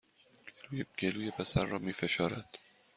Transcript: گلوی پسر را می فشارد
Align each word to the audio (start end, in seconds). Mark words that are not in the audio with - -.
گلوی 0.99 1.31
پسر 1.31 1.65
را 1.65 1.77
می 1.79 1.93
فشارد 1.93 2.59